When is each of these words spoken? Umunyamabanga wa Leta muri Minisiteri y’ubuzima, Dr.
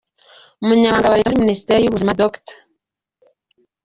Umunyamabanga 0.61 1.09
wa 1.11 1.17
Leta 1.19 1.29
muri 1.33 1.45
Minisiteri 1.45 1.81
y’ubuzima, 1.83 2.17
Dr. 2.21 2.55